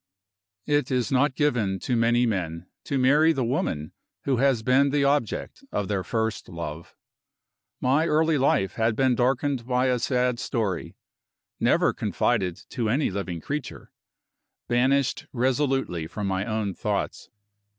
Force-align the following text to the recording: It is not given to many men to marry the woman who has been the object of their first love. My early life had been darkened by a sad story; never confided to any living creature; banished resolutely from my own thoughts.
It 0.65 0.89
is 0.89 1.11
not 1.11 1.35
given 1.35 1.77
to 1.81 1.95
many 1.95 2.25
men 2.25 2.65
to 2.85 2.97
marry 2.97 3.31
the 3.33 3.43
woman 3.43 3.91
who 4.23 4.37
has 4.37 4.63
been 4.63 4.89
the 4.89 5.03
object 5.03 5.63
of 5.71 5.87
their 5.89 6.03
first 6.03 6.49
love. 6.49 6.95
My 7.79 8.07
early 8.07 8.39
life 8.39 8.73
had 8.77 8.95
been 8.95 9.13
darkened 9.13 9.67
by 9.67 9.89
a 9.89 9.99
sad 9.99 10.39
story; 10.39 10.95
never 11.59 11.93
confided 11.93 12.55
to 12.71 12.89
any 12.89 13.11
living 13.11 13.41
creature; 13.41 13.91
banished 14.67 15.27
resolutely 15.33 16.07
from 16.07 16.25
my 16.25 16.45
own 16.47 16.73
thoughts. 16.73 17.29